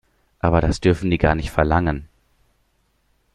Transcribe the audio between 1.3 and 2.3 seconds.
nicht verlangen.